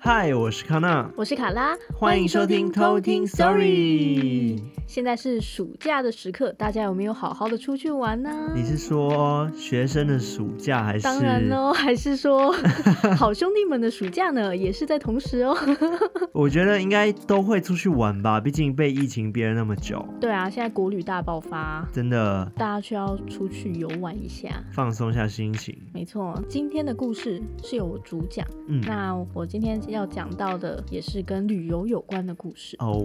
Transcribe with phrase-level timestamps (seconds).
[0.00, 4.62] 嗨，我是康娜，我是卡拉，欢迎收听偷听 Story。
[4.86, 8.30] 现在是暑假的时刻，大家有没有好好的出去玩呢？
[8.54, 11.02] 你是说学生的暑假还是？
[11.02, 12.54] 当然喽，还是说
[13.18, 14.56] 好兄弟们的暑假呢？
[14.56, 15.54] 也是在同时哦。
[16.32, 20.02] 我觉得应该都会出去玩吧，毕竟被疫情憋了那么久。
[20.20, 25.76] 对啊，现在国旅大爆发，真的，大家需要出去游玩一下，放松一下心情。
[25.92, 28.46] 没错，今天的故事是由我主讲。
[28.68, 32.76] 嗯，那我今天要讲到的也是跟旅游有关的故事。
[32.80, 33.04] 哦，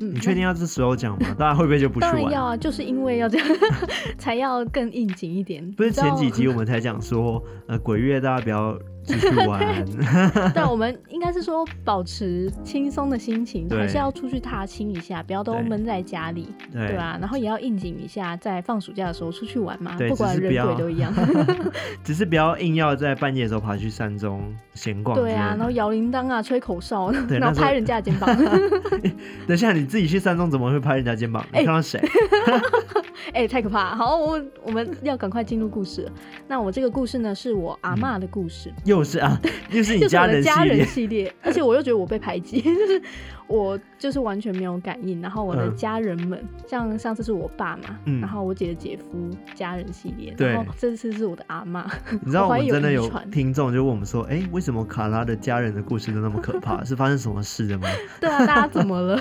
[0.00, 1.34] 嗯，你确定要这时候讲吗？
[1.38, 2.12] 大家会不会就不去玩？
[2.14, 3.48] 当然要啊，就是因为要这样，
[4.18, 5.68] 才要更应景一点。
[5.72, 8.78] 不是前几集 我们才讲说，呃，鬼月大家不要。
[9.08, 9.84] 继续玩，
[10.52, 17.16] 对，我们应该是说保持轻松的心情，还是要出去踏青一下，不要都闷在家里，对吧？
[17.18, 21.12] 然后也要应景一下，在放暑假的时候出去玩嘛，不管人鬼都一样。
[22.04, 25.18] 只是不要硬要在半夜的时候爬去山中闲逛。
[25.18, 28.28] 对啊，然后摇铃铛啊，吹口哨， 然后拍人家的肩膀。
[29.46, 31.44] 等一下，你自己去山中怎么会拍人家肩膀？
[31.52, 31.98] 你看到谁？
[33.32, 33.94] 哎、欸，太可怕！
[33.94, 36.10] 好，我我们要赶快进入故事。
[36.46, 38.70] 那我这个故事呢，是我阿嬷的故事。
[38.70, 43.02] 嗯、又是啊， 又是你家人系列，家人系列，而且我又觉得我被排挤， 就是。
[43.48, 51.90] 我就是完全没有感应，然后我的家人们，嗯、像上次是我爸嘛，嗯、然后我姐的姐夫家人系列，对，然后这次是我的阿妈。
[52.10, 56.84] 你知道我们真的有听众就问我们说，哎、欸，为什么卡拉的家人的故事都那么可怕？
[56.84, 57.88] 是发生什么事的吗？
[58.20, 59.18] 对啊，大家怎么了？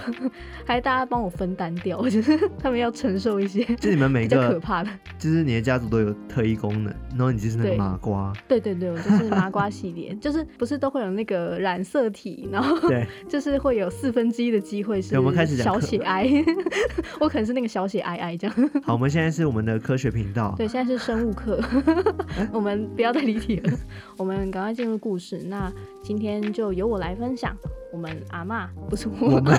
[0.66, 15.02] 还大家帮我分担掉，我觉得他们要承受一些，就你们每个可怕的，就是你的家族都有特异功能，然后你就是那个麻瓜，对，对对对，我就是麻瓜系列，就是不是都会有那个染色体，然后对， 就是会有四分之一的机会。
[15.14, 16.44] 我们开始小写 i，，
[17.20, 18.70] 我可能是那个小写 ii 这样。
[18.84, 20.54] 好，我们现在是我们的科学频道。
[20.58, 21.60] 对，现在是生物课，
[22.54, 23.74] 我们不要再离题了，
[24.18, 25.38] 我们赶快进入故事。
[25.46, 25.72] 那
[26.04, 27.56] 今天就由我来分享。
[27.92, 29.58] 我们阿嬷不是我们，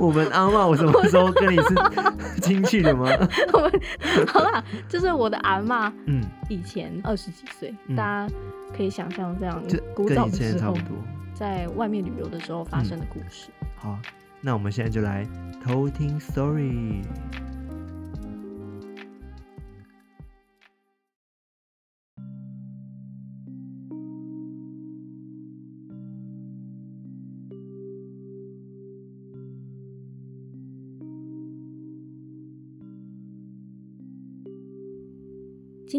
[0.00, 1.74] 我们，阿嬷，我什么时候跟你是
[2.42, 3.08] 亲戚的吗？
[3.52, 3.72] 我们
[4.26, 8.34] 好啦，就是我的阿嬷，嗯，以前二十几岁，嗯、大家
[8.76, 9.62] 可以想象这样
[9.94, 10.76] 古早的时候，
[11.34, 13.48] 在外面旅游的时候发生的故事。
[13.60, 13.98] 嗯、好。
[14.42, 15.26] 那我们现在就来
[15.62, 17.02] 偷听 story。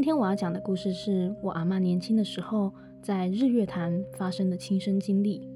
[0.02, 2.74] 今天我要讲的故事是我阿妈年轻的时候
[3.04, 5.48] 在日月潭发生的亲身经历。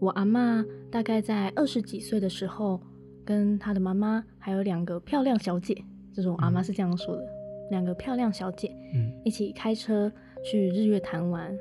[0.00, 2.80] 我阿妈大概在二十几岁的时候，
[3.24, 7.22] 跟她的妈妈还有两个漂亮小姐，这种阿妈是这样说的，
[7.70, 10.12] 两个漂亮小姐，嗯，一起开车
[10.44, 11.56] 去日月潭玩。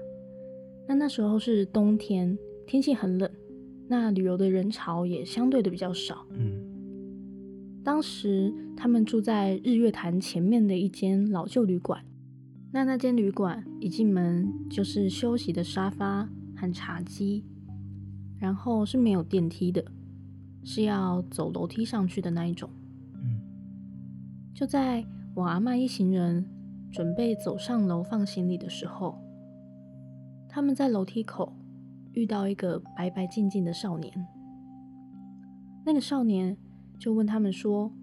[0.88, 2.36] 那那时候是冬天，
[2.66, 3.30] 天气很冷，
[3.88, 6.26] 那旅游的人潮也相对的比较少。
[6.32, 6.60] 嗯，
[7.84, 8.52] 当时
[8.82, 12.04] 他们住在日月潭前面的一间老旧旅馆，
[12.72, 17.46] 那那间旅馆一进门就是休息的沙发和茶几。
[18.40, 19.86] 然后是没有电梯的，
[20.64, 22.68] 是要走楼梯上去的那一种。
[23.14, 23.40] 嗯，
[24.52, 25.06] 就在
[25.36, 26.44] 我阿妈一行人
[26.92, 29.16] 准备走上楼放行李的时候，
[30.50, 31.54] 他们在楼梯口
[32.14, 34.12] 遇到一个白白净净的少年。
[35.86, 36.58] 那个少年
[36.98, 37.94] 就问他们说：“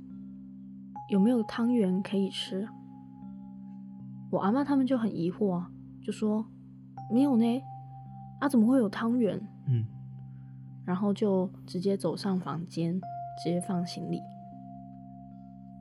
[1.08, 2.68] 有没有汤圆可以吃？”
[4.30, 5.64] 我阿嬷他们就很疑惑，
[6.02, 6.46] 就说
[7.10, 7.62] ：“没有呢，
[8.40, 9.84] 啊，怎么会有汤圆？”嗯。
[10.84, 12.98] 然后就直接走上房间，
[13.42, 14.20] 直接放行李。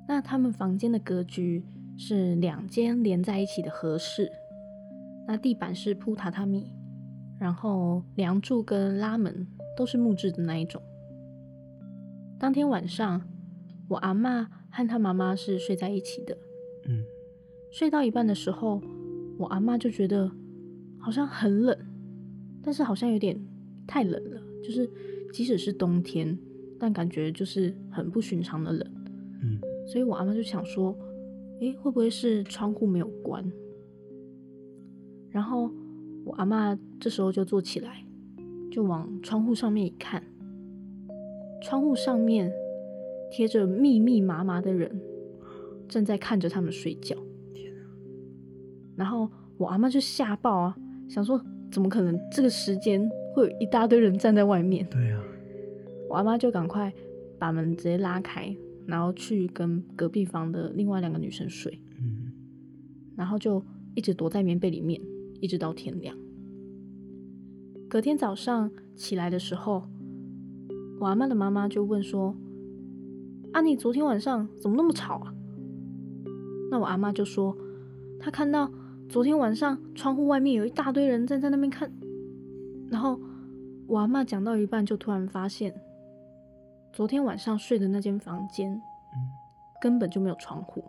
[0.08, 1.66] 那他们房间的格局
[1.98, 4.32] 是两间连在一起的合室，
[5.26, 6.74] 那地板是铺榻榻米，
[7.40, 10.82] 然后梁柱跟拉门都是木质的那一种。
[12.38, 13.22] 当天晚上，
[13.88, 16.38] 我阿嬷和她妈妈是睡在一起的。
[16.88, 17.04] 嗯，
[17.72, 18.82] 睡到一半的时候，
[19.38, 20.32] 我阿嬷就觉得
[21.00, 21.78] 好像很冷，
[22.62, 23.40] 但是好像有点
[23.86, 24.42] 太冷了。
[24.64, 24.90] 就是，
[25.32, 26.38] 即使是冬天，
[26.80, 28.92] 但感觉就是很不寻常的冷。
[29.42, 30.98] 嗯，所以我阿妈就想说，
[31.60, 33.50] 诶，会不会是窗户没有关？
[35.30, 35.70] 然后
[36.26, 38.04] 我阿嬷这时候就坐起来，
[38.72, 40.24] 就往窗户上面一看，
[41.62, 42.52] 窗户上面
[43.32, 45.00] 贴着密密麻麻的人，
[45.88, 47.16] 正在看着他们睡觉。
[47.54, 47.82] 天啊！
[48.96, 50.78] 然后我阿妈就吓爆啊，
[51.10, 51.42] 想说，
[51.72, 53.10] 怎么可能这个时间？
[53.36, 54.88] 会有一大堆人站在外面。
[54.90, 55.22] 对啊，
[56.10, 56.92] 我阿妈就赶快
[57.38, 58.56] 把门直接拉开，
[58.88, 61.80] 然后去跟隔壁房的另外两个女生睡。
[62.00, 62.32] 嗯，
[63.16, 63.64] 然后就
[63.94, 65.00] 一直躲在棉被里面，
[65.40, 66.18] 一直到天亮。
[67.88, 69.84] 隔天早上起来的时候，
[71.00, 72.36] 我阿妈的妈妈就问说
[73.54, 75.34] ：“啊，你昨天晚上怎么那么吵啊？”
[76.70, 77.56] 那我阿妈就说
[78.20, 78.70] ：“她看到
[79.10, 81.92] 昨天晚上窗户外面有一大堆人站在那边看。”
[82.92, 83.20] 然后
[83.88, 85.74] 我阿妈讲到一半，就突然发现，
[86.92, 88.82] 昨天晚上睡的那间房间，
[89.82, 90.84] 根本就没有窗户。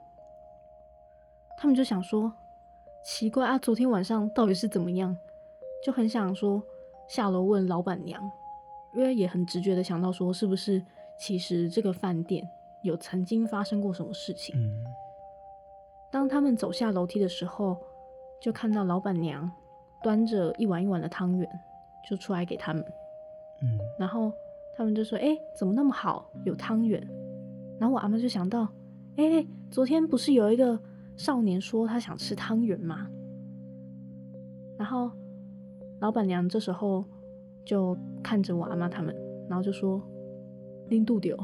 [1.57, 2.33] 他们就想说，
[3.05, 5.17] 奇怪啊，昨天晚上到底是怎么样？
[5.85, 6.61] 就很想说
[7.09, 8.21] 下楼问老板娘，
[8.95, 10.85] 因为也很直觉的想到说，是不是
[11.19, 12.49] 其实这个饭店
[12.83, 14.55] 有曾经发生过什么事情？
[14.57, 14.85] 嗯。
[16.11, 17.77] 当他们走下楼梯的时候，
[18.41, 19.51] 就看到老板娘
[20.03, 21.49] 端着一碗一碗的汤圆，
[22.09, 22.83] 就出来给他们。
[23.63, 23.79] 嗯。
[23.99, 24.33] 然后
[24.77, 27.01] 他们就说：“哎，怎么那么好，有汤圆？”
[27.79, 28.69] 然后我阿妈就想到
[29.17, 30.79] ：“哎，昨天不是有一个。”
[31.19, 33.09] 少年说他想吃汤圆吗，
[34.79, 35.11] 然后
[35.99, 37.05] 老板娘这时候
[37.65, 39.13] 就看着我阿妈他们，
[39.49, 40.01] 然后就说
[40.89, 41.37] ：“拎度丢，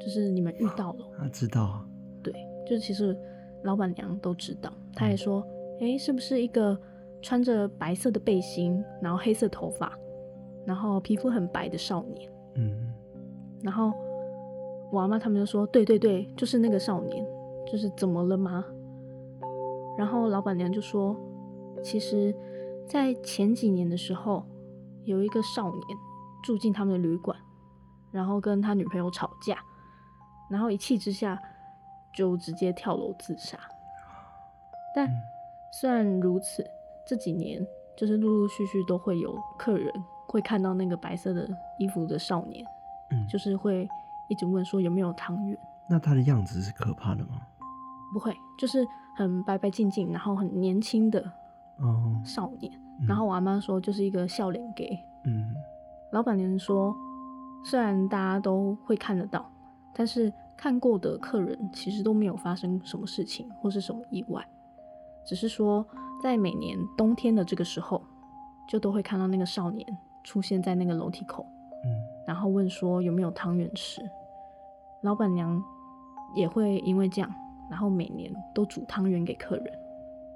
[0.00, 1.84] 就是你们遇到了。”啊知道，
[2.22, 2.32] 对，
[2.66, 3.16] 就是其实
[3.62, 4.72] 老板娘都知道。
[4.94, 5.40] 她也说
[5.80, 6.78] ：“哎、嗯，是不是一个
[7.22, 9.96] 穿着白色的背心，然后黑色头发，
[10.64, 12.92] 然后皮肤很白的少年？”嗯，
[13.62, 13.92] 然后
[14.90, 17.24] 我阿妈他们就说：“对对对，就是那个少年，
[17.70, 18.64] 就是怎么了吗？”
[19.96, 21.14] 然后老板娘就说
[21.82, 22.34] ：“其实，
[22.86, 24.42] 在前几年的时候，
[25.04, 25.82] 有一个少年
[26.42, 27.36] 住进他们的旅馆，
[28.10, 29.58] 然后跟他女朋友吵架，
[30.48, 31.40] 然后一气之下
[32.12, 33.58] 就直接跳楼自杀。
[34.94, 35.08] 但
[35.72, 36.64] 虽然如此，
[37.06, 37.64] 这几年
[37.96, 39.92] 就是陆陆续续都会有客人
[40.26, 41.48] 会看到那个白色的
[41.78, 42.64] 衣服的少年，
[43.10, 43.88] 嗯，就是会
[44.28, 45.58] 一直问说有没有汤圆。
[45.88, 47.40] 那他的样子是可怕的吗？
[48.12, 48.86] 不会，就是。”
[49.16, 51.20] 很白白净净，然后很年轻的
[52.24, 52.72] 少年。
[52.72, 54.98] 哦嗯、然后我阿妈说，就是一个笑脸给。
[55.24, 55.54] 嗯，
[56.12, 56.96] 老板娘说，
[57.64, 59.50] 虽然大家都会看得到，
[59.94, 64.46] 但是看过的客人其实都没有发生什么事情或是什么意外，
[65.26, 65.86] 只是说
[66.22, 68.02] 在每年冬天的这个时候，
[68.68, 69.86] 就都会看到那个少年
[70.24, 71.46] 出现在那个楼梯口，
[71.84, 71.90] 嗯，
[72.26, 74.02] 然后问说有没有汤圆吃。
[75.02, 75.62] 老板娘
[76.34, 77.30] 也会因为这样。
[77.70, 79.72] 然后每年都煮汤圆给客人，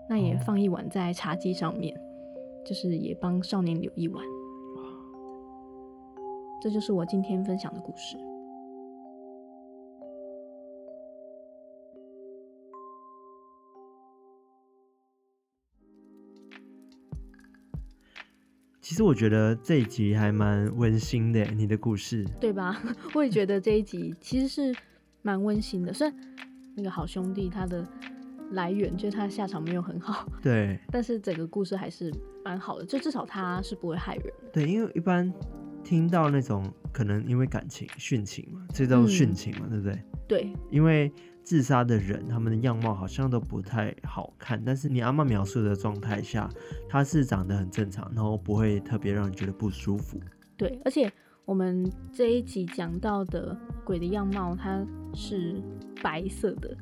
[0.09, 4.25] 那也放一碗在茶几上面，嗯、就是也帮少年留一碗。
[6.65, 8.17] 这就是我今天分享的故事。
[18.81, 22.81] 其实我觉得这一集还蛮温馨的，你的故事，对吧？
[23.15, 24.75] 我也觉得这一集其实是
[25.21, 26.17] 蛮温馨的，虽然。
[26.77, 27.87] 那个好兄弟，他的
[28.53, 32.13] 来源就是他下场没有很好，对， 但是整个故事还是
[32.43, 34.49] 蛮好的，就至少他是不会害人的。
[34.51, 35.33] 对，因为一般
[35.85, 40.03] 听到那种可能因为感情殉情嘛，这叫殉情嘛，嗯、对不对？
[40.27, 46.49] 对，因为自杀的人他们的样貌好像都不太好看，但是你阿妈描述的状态下，
[46.89, 50.19] 他是长得很正常，然后不会特别让人觉得不舒服。
[50.57, 51.13] 对，而且
[51.45, 54.85] 我们这一集讲到的鬼的样貌，它
[55.15, 55.63] 是。
[56.03, 56.77] 白色的，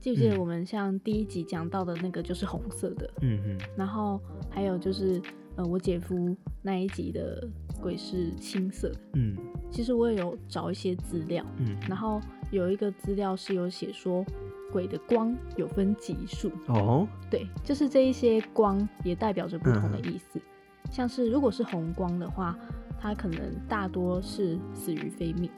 [0.00, 4.20] 记不记得我们像第一集讲到的那个就是红色的，嗯嗯，然后
[4.50, 5.22] 还有就是，
[5.54, 7.48] 呃，我姐夫那一集的
[7.80, 9.36] 鬼是青色的，嗯，
[9.70, 14.24] 其实我也有找一些资料，嗯，然后有一个资料是有写说
[14.72, 20.42] 鬼的光有分级数，哦，对，就是这一些光也代表着不同的意思，嗯，
[20.90, 22.56] 像是如果是红光的话，
[23.00, 25.50] 它可能大多是死于非命。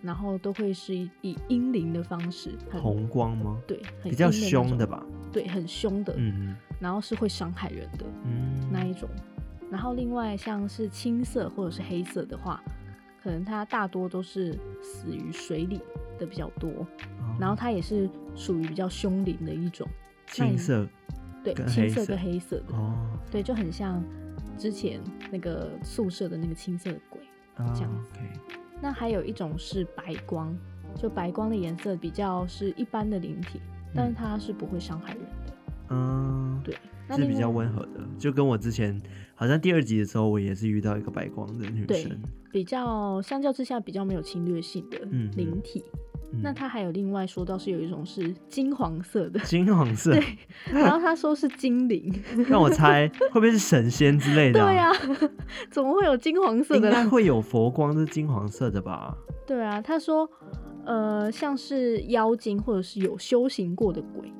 [0.00, 3.60] 然后都会是以以阴灵的方式，红光吗？
[3.66, 5.04] 对，比较凶的吧。
[5.32, 6.14] 对，很凶的。
[6.16, 9.08] 嗯，然后是会伤害人的，嗯，那一种。
[9.70, 12.62] 然后另外像是青色或者是黑色的话，
[13.22, 15.80] 可能它大多都是死于水里
[16.18, 16.70] 的比较多。
[16.70, 19.86] 哦，然后它也是属于比较凶灵的一种。
[20.26, 20.86] 青色。
[21.44, 22.74] 对，青色跟黑色的。
[22.74, 22.94] 哦。
[23.30, 24.02] 对，就很像
[24.56, 27.20] 之前那个宿舍的那个青色的鬼，
[27.56, 27.86] 这样子。
[27.86, 30.56] 哦 okay 那还有一种是白光，
[30.94, 35.52] 就白光的颜色比较是一般的灵体，嗯、但是它是不会伤害人的。
[35.88, 36.76] 嗯，对，
[37.08, 39.00] 那是比较温和的，就跟我之前
[39.34, 42.20] 好像第二集的时候，我也是遇到一个白光的女生，
[42.52, 44.98] 比较相较之下比较没有侵略性的
[45.36, 45.84] 灵体。
[46.42, 50.22] 那他还有另外说到是有一种是金黄色的，金黄色， 对，
[50.70, 52.14] 然后他说是精灵，
[52.46, 54.66] 让我猜会不会是神仙之类的、啊？
[54.68, 55.30] 对呀、啊，
[55.70, 56.86] 怎么会有金黄色的？
[56.86, 59.16] 应该会有佛光是金黄色的吧？
[59.46, 60.30] 对啊，他说，
[60.84, 64.30] 呃，像是妖精或者是有修行过的鬼，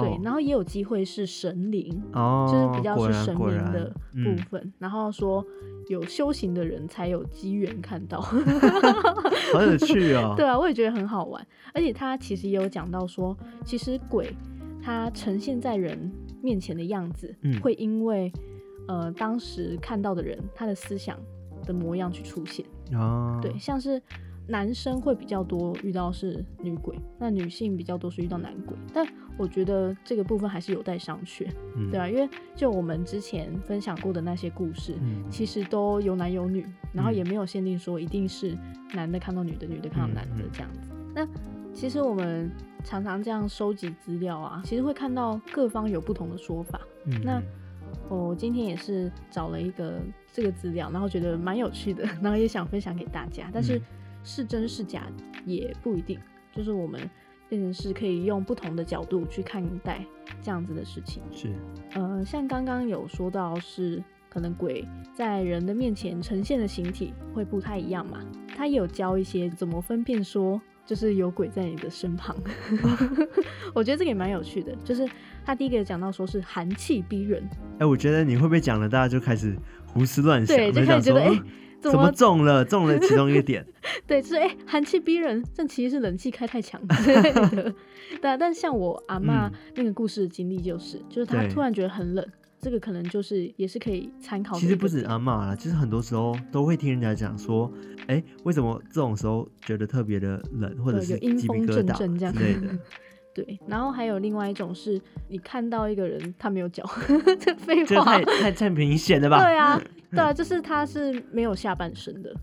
[0.00, 3.90] 对，然后也有机会是神灵，哦，就是比较是神果然明的
[4.24, 4.60] 部分。
[4.64, 5.44] 嗯、然后说
[5.88, 8.20] 有修行的人才有机缘看到，
[9.52, 10.34] 好有趣哦。
[10.36, 11.46] 对啊，我也觉得很好玩。
[11.72, 14.34] 而且他其实也有讲到说，其实鬼
[14.82, 16.10] 他呈现在人
[16.42, 18.32] 面前的样子，嗯、会因为
[18.88, 21.16] 呃当时看到的人他的思想
[21.64, 22.66] 的模样去出现。
[22.92, 24.02] 哦，对，像是。
[24.50, 28.74] 男生会比较多遇到是女鬼，那女性比较多是遇到男鬼。
[28.94, 29.06] 但
[29.38, 38.54] 我觉得这个部分还是有待商榷，嗯、 对啊，因为就我们之前分享过的那些故事，嗯、其实都有男有女，然后也没有限定说一定是
[38.92, 40.90] 男的看到女的，女的看到男的这样子。
[40.92, 41.28] 嗯、那
[41.72, 42.50] 其实我们
[42.84, 46.80] 常常这样收集资料啊，其实会看到各方有不同的说法。
[47.06, 47.40] 嗯、那
[48.08, 50.00] 我今天也是找了一个
[50.32, 53.78] 这个资料，然后觉得蛮有趣的，然后也想分享给大家，但是。
[53.78, 53.82] 嗯
[54.24, 55.04] 是真是假
[55.46, 56.18] 也不一定，
[56.52, 57.00] 就是我们
[57.48, 60.04] 变成是可以用不同的角度去看待
[60.42, 61.22] 这样子的事情。
[61.32, 61.52] 是，
[61.94, 68.18] 呃，像刚刚有说到是可能鬼在人的面前呈现的形体会不太一样嘛，
[68.56, 72.36] 他也有教一些怎么分辨说就是有鬼在你的身旁。
[73.74, 75.08] 我觉得这个也蛮有趣的，就是
[75.44, 77.42] 他第一个讲到说是寒气逼人。
[77.74, 81.28] 哎、欸，我觉得你会不会讲了，大家就开始胡思乱想，对，就开始觉得哎。
[81.28, 81.42] 欸
[81.80, 82.64] 怎么中了？
[82.64, 83.64] 中了其中一个点。
[84.06, 87.74] 对，就是哎，寒气逼人，但其实是冷气开太强之类的。
[88.20, 92.26] 对，但像我阿嬷那个故事的经历就是，嗯、就是她突然觉得很冷，
[92.60, 94.58] 这个可能就是也是可以参考。
[94.58, 97.70] 其实不止阿嬷啦，就是很多时候都会听人家讲说，
[98.06, 102.76] 哎，为什么这种时候觉得特别的冷，或者是有阴风阵阵这样之类的。
[103.34, 106.82] 对，然后还有另外一种是，你看到一个人他没有脚，
[107.38, 109.38] 这废话，太太太明显了吧？
[109.44, 112.34] 对啊，对啊，就是他是没有下半身的，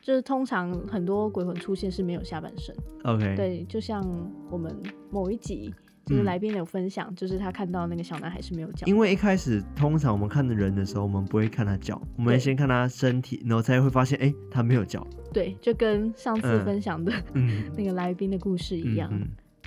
[0.00, 2.74] 就是通常很多鬼魂出现是没有下半身。
[3.04, 4.02] OK，对，就像
[4.50, 4.76] 我们
[5.10, 5.72] 某一集
[6.04, 8.86] 就是来宾有分享，嗯、就是他看到那个小男孩是没有脚。
[8.86, 15.06] 因为一开始通常我们看的人的时候，我们不会看他脚，我们先看他身体，然后才会发现，哎，他没有脚。
[15.32, 19.10] 对，就跟上次分享的、嗯、 那个来宾的故事一样。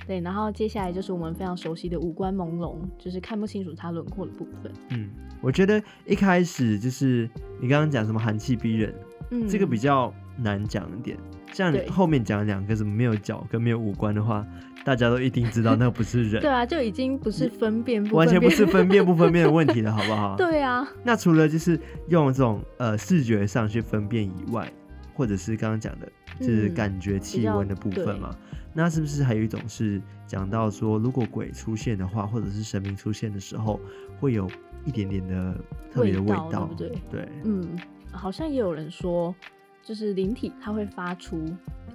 [0.07, 4.71] 对，然后接下来就是我们非常熟悉的五官朦胧，就是看不清楚它轮廓的部分。
[4.89, 5.09] 嗯，
[5.41, 8.93] 我觉得一开始就是你刚刚讲什么寒气逼人，
[9.31, 11.17] 嗯，这个比较难讲一点。
[11.53, 14.45] 像你后面讲两个什么没有脚跟没有五官的话，
[14.83, 16.39] 大家都一定知道那个不是人。
[16.43, 20.35] 对啊，就已经不是分辨不分辨，完全不是分辨不分辨的 问题了，好不好？
[20.35, 20.85] 对啊。
[21.03, 24.69] 那除了就是用这种呃视觉上去分辨以外，
[25.15, 28.29] 或者是刚刚讲的，就是感觉气温的部分嘛。
[28.31, 33.79] 嗯那是不是还有一种是讲到说，如果鬼出现的话，或者是神明出现的时候，
[34.19, 34.51] 会有
[34.83, 35.55] 一点点的
[35.89, 37.01] 特别的味道，味道，对不对？
[37.09, 37.79] 对，嗯，
[38.11, 39.33] 好像也有人说，
[39.81, 41.41] 就是灵体它会发出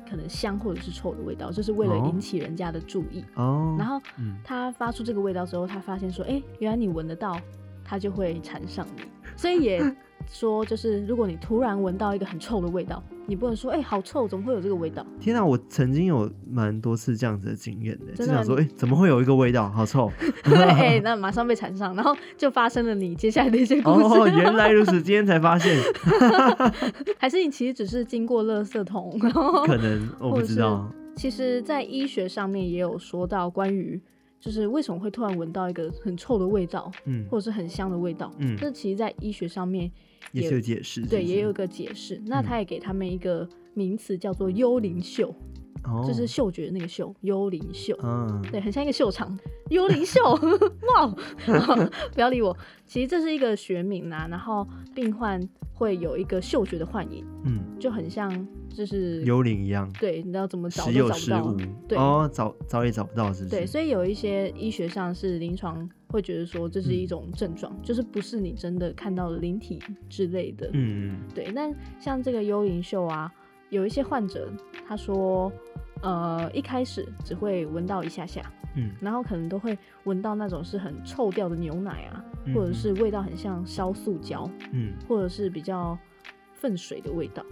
[0.09, 3.77] 可能香或者是臭的味道，就是为了引起人家的注意哦。
[3.79, 4.01] 然后
[4.43, 7.39] 他发出这个味道之后，他发现说，哎、欸，原来你闻得到，
[7.85, 9.03] 他就会缠上你，
[9.37, 9.97] 所以也。
[10.29, 15.05] 说就是，如果你突然闻到一个很臭的味道，你不能说哎、欸，好臭，怎么会有这个味道？
[15.19, 20.11] 天啊，我曾经有蛮多次这样子的经验的，就想说哎、欸，怎么会有一个味道，好臭？
[20.45, 24.21] 对，欸、那马上被缠上，然后就发生了你接下来的一些故事。
[24.21, 25.77] 哦，原来如此，今天才发现，
[27.19, 29.19] 还是你其实只是经过垃圾桶？
[29.67, 30.91] 可能我不知道。
[31.17, 34.01] 其实，在医学上面也有说到关于。
[34.41, 39.91] 就是为什么会突然闻到一个很臭的味道，嗯，或者是很香的味道，嗯，这其实，在医学上面
[40.33, 42.17] 也，有解释，对，也有一个解释。
[42.17, 45.35] 嗯、那他也给他们一个名词，叫做幽灵嗅，
[45.85, 51.07] 哦，就是嗅觉的那个嗅，幽灵嗅，嗯，对，很像一个秀场，幽灵嗅，哇，
[52.13, 52.57] 不要理我。
[52.87, 55.41] 其实这是一个学名啊，然后病患
[55.73, 58.47] 会有一个嗅觉的幻影，嗯，就很像。
[58.73, 63.57] 就是幽灵一样，对，你知道怎么找都找不到，对哦，找找也找不到，是不是？
[63.57, 71.51] 对，所以有一些医学上是临床会觉得说这是一种症状，嗯、就是不是你真的看到的灵体之类的，嗯嗯，对。
[71.53, 73.31] 但像这个幽灵嗅啊，
[73.71, 74.49] 有一些患者
[74.87, 75.51] 他说，
[76.03, 78.43] 呃，一开始只会闻到一下下，
[78.77, 85.99] 嗯，然后可能都会闻到那种是很臭掉的牛奶啊，嗯、或者是味道很像烧塑胶，嗯，或者是比较
[86.61, 87.45] 粪水的味道。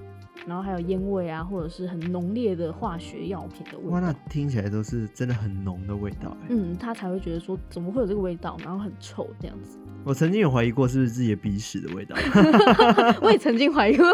[0.46, 3.90] 然后还有烟味啊，或者是很浓烈的化学药品的味道。
[3.90, 6.34] 哇，那听起来都是真的很浓的味道。
[6.48, 9.78] 嗯，他才会觉得说，怎么会有这个味道，然后很臭这样子。
[10.04, 12.16] 我曾经有怀疑过是不是自己的鼻屎的味道。
[13.20, 14.06] 我也曾经怀疑过，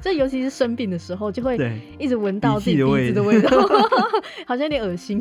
[0.00, 1.58] 就尤其是生病的时候，就会
[1.98, 3.50] 一直闻到自己鼻子的味道，
[4.46, 5.18] 好像有点恶心。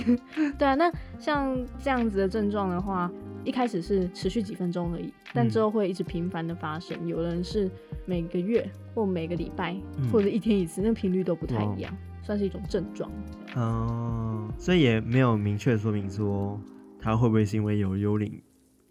[0.58, 3.12] 对啊，那像这样子的症状的话。
[3.44, 6.96] 一开始是持续几分钟而已，但之后会一直频繁的发生。
[7.02, 7.68] 嗯、有人是
[8.12, 13.10] 每个月或每个礼拜，嗯、或者一天一次，那频率都不太一样，算是一种症状。
[13.56, 16.60] 哦，所以也没有明确说明说
[17.00, 18.30] 它会不会是因为有幽灵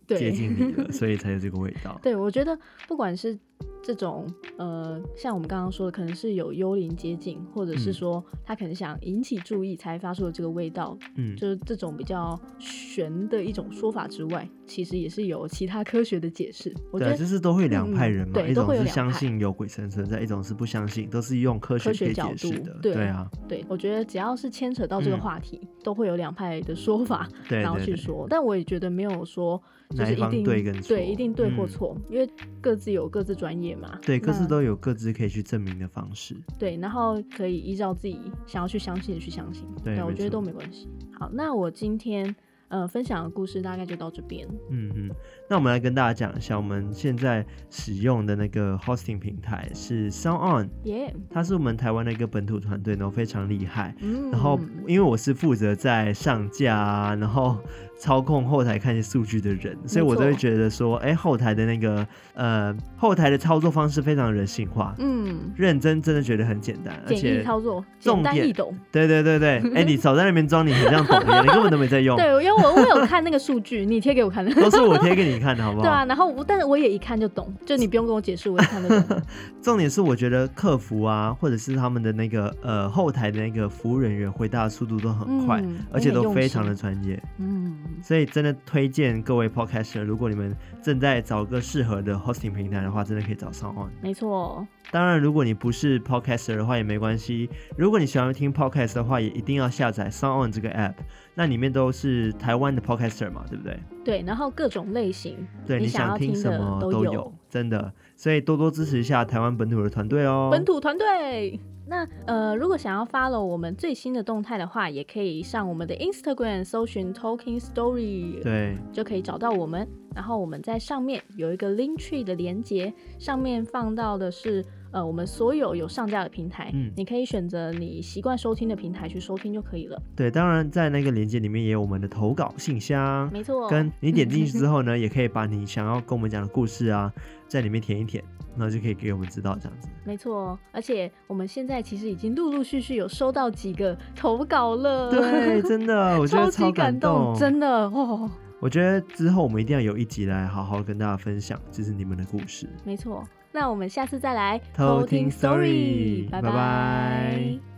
[0.06, 2.00] 接近你了， 所以才有这个味道？
[2.02, 2.58] 对，我觉得
[2.88, 3.38] 不管是。
[3.82, 4.26] 这种
[4.58, 16.72] 呃，像我们刚刚说的，可能是有幽灵接近，或者是说他可能想引起注意才发出的这个味道，嗯，就是这种比较玄的一种说法之外，其实也是有其他科学的解释。
[16.90, 22.78] 我觉得就是都会两派人嘛，嗯、一种是相信有鬼神存在，一种是不相信，都是用科学可以解释的。
[22.82, 28.26] 对，对啊，对，我觉得只要是牵扯到这个话题，嗯、都会有两派的说法， 对，然后去说。
[28.28, 29.60] 但我也觉得没有说。
[29.90, 33.98] 就是一定对跟错，对，一定对或错，嗯，因为各自有各自专业嘛。
[34.02, 36.36] 对，各自都有各自可以去证明的方式。
[36.58, 39.64] 对，然后可以依照自己想要去相信的去相信。
[39.82, 40.88] 对，我觉得都没关系。
[41.18, 42.34] 好，那我今天。
[42.70, 44.46] 呃，分享的故事大概就到这边。
[44.70, 45.10] 嗯嗯，
[45.48, 53.92] 那我们来跟大家讲一下，我们现在使用的那个 hosting 平台是 SoundOn，耶，它是我们台湾的一个本土团队，然后非常厉害。
[53.98, 57.58] 嗯，然后因为我是负责在上架啊，然后
[58.00, 64.94] 操控后台看些数据的人，所以我都会觉得说，哎、欸，后台的那个呃，后台的操作方式非常人性化。
[64.98, 68.72] 嗯，认真真的觉得很简单，而且操作简单易懂。
[68.90, 72.16] 对对对对，哎、欸， 你少在那边装你很像懂一样，你根本都没在用。
[72.16, 72.60] 对，因为。
[72.60, 75.82] 我我有看那个数据，你贴给我看的，都是我贴给你看的，好不好？
[75.82, 79.22] 对啊，然后我但是我也一看就懂，就你不用跟我解释，我也看得懂。
[79.62, 87.18] 重点是我觉得客服啊，或者是他们的那个呃后台的那个服务人员回答的速度都很快，嗯、而且都非常的专业。
[87.38, 93.88] 嗯，所以真的推荐各位 Podcaster，如果你们正在找个适合的 hosting 平台的话，真的可以找 Sonon。
[94.02, 94.66] 没错。
[94.90, 97.48] 当然，如果你不是 Podcaster 的话也没关系。
[97.76, 100.94] 如果你喜欢听 Podcast 的话，也一定要下载 Sonon 这个 App。
[101.40, 103.80] 那里面都是台湾的 Podcaster 嘛，对不对？
[104.04, 107.90] 对，然后各种类型，对，你想要听什么都有，真的。
[108.14, 110.50] 所以多多支持一下台湾本土的团队哦。
[110.52, 111.58] 本土团队。
[111.86, 119.88] 那呃，如果想要 follow 我们最新的动态的话，也可以上我们的 Instagram 搜寻 Talking Story，对，就可以找到我们。
[120.14, 130.00] 然后我们在上面有一个 Link Tree 的连接，上面放到的是呃我们所有有上架的平台，嗯，你可以选择你习惯收听的平台去收听就可以了。
[130.16, 133.68] 对，当然在那个链接里面也有我们的投稿信箱，没错。
[133.68, 137.12] 跟你点进去之 后呢，也可以把你想要跟我们讲的故事啊，
[137.48, 138.22] 在里面填一填。
[138.56, 140.58] 然后就可以给我们知道这样子，没错。
[140.72, 148.28] 而且我们现在其实已经陆陆续续有收到几个投稿了，对，真的，我觉得 超感动，超级感动，真的哦。
[148.58, 152.68] 我觉得之后我们一定要有一集来好好跟大家分享，就是你们的故事。
[152.84, 156.50] 没错，那我们下次再来偷听 story，拜拜。
[156.50, 157.69] 拜拜。